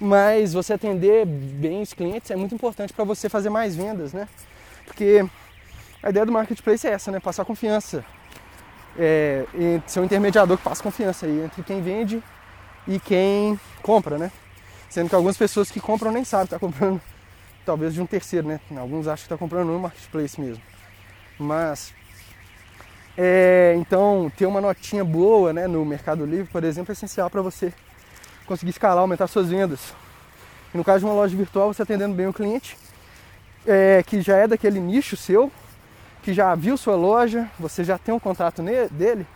mas 0.00 0.52
você 0.52 0.72
atender 0.72 1.24
bem 1.24 1.80
os 1.80 1.94
clientes 1.94 2.30
é 2.30 2.36
muito 2.36 2.54
importante 2.56 2.92
para 2.92 3.04
você 3.04 3.28
fazer 3.28 3.48
mais 3.48 3.76
vendas, 3.76 4.12
né? 4.12 4.28
Porque 4.84 5.24
a 6.02 6.10
ideia 6.10 6.26
do 6.26 6.32
marketplace 6.32 6.86
é 6.88 6.90
essa, 6.90 7.12
né? 7.12 7.20
Passar 7.20 7.44
confiança. 7.44 8.04
É, 8.98 9.44
ser 9.86 10.00
um 10.00 10.04
intermediador 10.04 10.56
que 10.56 10.64
passa 10.64 10.82
confiança 10.82 11.26
aí 11.26 11.44
entre 11.44 11.62
quem 11.62 11.80
vende 11.80 12.22
e 12.88 12.98
quem 12.98 13.60
compra, 13.80 14.18
né? 14.18 14.32
Sendo 14.90 15.08
que 15.08 15.14
algumas 15.14 15.36
pessoas 15.36 15.70
que 15.70 15.78
compram 15.78 16.10
nem 16.10 16.24
sabem 16.24 16.48
que 16.48 16.54
está 16.54 16.58
comprando 16.58 17.00
talvez 17.64 17.94
de 17.94 18.02
um 18.02 18.06
terceiro, 18.06 18.48
né? 18.48 18.60
Alguns 18.76 19.06
acham 19.06 19.16
que 19.16 19.22
está 19.26 19.36
comprando 19.36 19.68
no 19.68 19.78
marketplace 19.78 20.40
mesmo. 20.40 20.62
Mas 21.38 21.92
é, 23.16 23.74
então 23.78 24.30
ter 24.36 24.46
uma 24.46 24.60
notinha 24.60 25.04
boa 25.04 25.52
né, 25.52 25.66
no 25.66 25.84
Mercado 25.84 26.26
Livre, 26.26 26.48
por 26.52 26.62
exemplo, 26.64 26.92
é 26.92 26.94
essencial 26.94 27.30
para 27.30 27.40
você 27.40 27.72
conseguir 28.46 28.70
escalar, 28.70 28.98
aumentar 28.98 29.26
suas 29.26 29.48
vendas. 29.48 29.94
E 30.72 30.76
no 30.76 30.84
caso 30.84 31.00
de 31.00 31.04
uma 31.06 31.14
loja 31.14 31.36
virtual, 31.36 31.72
você 31.72 31.82
atendendo 31.82 32.14
bem 32.14 32.26
o 32.26 32.32
cliente, 32.32 32.76
é, 33.66 34.02
que 34.06 34.20
já 34.20 34.36
é 34.36 34.46
daquele 34.46 34.78
nicho 34.78 35.16
seu, 35.16 35.50
que 36.22 36.34
já 36.34 36.54
viu 36.54 36.76
sua 36.76 36.94
loja, 36.94 37.48
você 37.58 37.84
já 37.84 37.96
tem 37.96 38.14
um 38.14 38.18
contato 38.18 38.62
dele, 38.90 39.26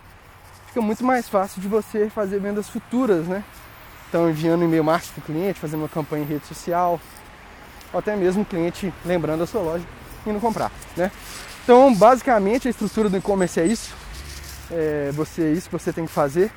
fica 0.67 0.81
muito 0.81 1.05
mais 1.05 1.29
fácil 1.29 1.61
de 1.61 1.69
você 1.69 2.11
fazer 2.11 2.39
vendas 2.41 2.69
futuras, 2.69 3.27
né? 3.27 3.43
Então 4.09 4.29
enviando 4.29 4.65
e-mail 4.65 4.85
marketing 4.85 5.13
para 5.13 5.21
o 5.21 5.25
cliente, 5.25 5.61
fazendo 5.61 5.81
uma 5.81 5.89
campanha 5.89 6.25
em 6.25 6.27
rede 6.27 6.47
social, 6.47 7.01
ou 7.93 7.99
até 7.99 8.15
mesmo 8.17 8.43
o 8.43 8.45
cliente 8.45 8.93
lembrando 9.05 9.43
a 9.43 9.47
sua 9.47 9.63
loja 9.63 9.85
e 10.27 10.31
indo 10.31 10.41
comprar, 10.41 10.71
né? 10.97 11.11
Então 11.63 11.95
basicamente 11.95 12.69
a 12.69 12.71
estrutura 12.71 13.09
do 13.09 13.17
e-commerce 13.17 13.61
é 13.61 13.67
isso. 13.67 13.95
É, 14.71 15.11
você, 15.13 15.43
é 15.43 15.53
isso 15.53 15.69
que 15.69 15.79
você 15.79 15.93
tem 15.93 16.07
que 16.07 16.13
fazer, 16.13 16.53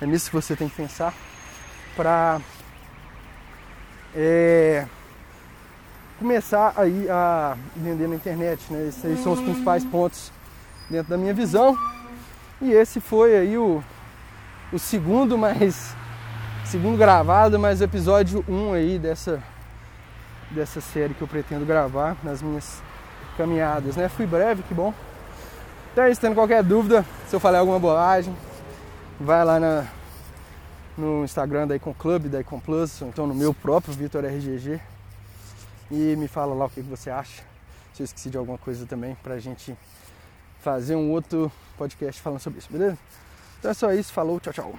é 0.00 0.06
nisso 0.06 0.30
que 0.30 0.36
você 0.36 0.56
tem 0.56 0.68
que 0.68 0.74
pensar 0.74 1.14
para 1.94 2.40
é, 4.14 4.84
começar 6.18 6.72
aí 6.76 7.08
a 7.08 7.56
vender 7.76 8.08
na 8.08 8.16
internet, 8.16 8.60
né? 8.70 8.88
Esses 8.88 9.20
são 9.20 9.32
os 9.32 9.40
principais 9.40 9.84
pontos 9.84 10.32
dentro 10.90 11.10
da 11.10 11.16
minha 11.16 11.32
visão. 11.32 11.78
E 12.60 12.72
esse 12.72 13.00
foi 13.00 13.36
aí 13.36 13.56
o, 13.56 13.82
o 14.72 14.78
segundo 14.78 15.36
mais 15.38 15.94
segundo 16.64 16.98
gravado, 16.98 17.58
mas 17.60 17.80
episódio 17.80 18.44
1 18.48 18.72
aí 18.72 18.98
dessa 18.98 19.42
dessa 20.50 20.80
série 20.80 21.14
que 21.14 21.22
eu 21.22 21.28
pretendo 21.28 21.64
gravar 21.64 22.16
nas 22.22 22.42
minhas 22.42 22.82
caminhadas, 23.36 23.96
né? 23.96 24.08
Fui 24.08 24.26
breve, 24.26 24.62
que 24.62 24.74
bom. 24.74 24.92
Então 25.92 26.04
é 26.04 26.10
isso, 26.10 26.20
tendo 26.20 26.34
qualquer 26.34 26.62
dúvida, 26.62 27.04
se 27.28 27.34
eu 27.34 27.40
falei 27.40 27.60
alguma 27.60 27.78
bobagem, 27.78 28.36
vai 29.18 29.44
lá 29.44 29.58
na, 29.58 29.86
no 30.96 31.24
Instagram 31.24 31.66
da 31.66 31.76
Icon 31.76 31.94
Club, 31.94 32.26
da 32.26 32.40
Icon 32.40 32.60
Plus, 32.60 33.00
ou 33.00 33.08
então 33.08 33.26
no 33.26 33.34
meu 33.34 33.54
próprio 33.54 33.94
Vitor 33.94 34.24
RGG 34.24 34.80
e 35.90 36.16
me 36.16 36.28
fala 36.28 36.54
lá 36.54 36.66
o 36.66 36.70
que 36.70 36.80
você 36.80 37.10
acha. 37.10 37.42
Se 37.94 38.02
eu 38.02 38.04
esqueci 38.04 38.28
de 38.28 38.36
alguma 38.36 38.58
coisa 38.58 38.84
também 38.86 39.16
pra 39.22 39.38
gente 39.38 39.76
fazer 40.60 40.96
um 40.96 41.10
outro 41.10 41.50
podcast 41.78 42.20
falando 42.20 42.40
sobre 42.40 42.58
isso, 42.58 42.68
beleza? 42.70 42.98
Então 43.58 43.70
é 43.70 43.74
só 43.74 43.92
isso, 43.92 44.12
falou, 44.12 44.38
tchau, 44.40 44.52
tchau. 44.52 44.78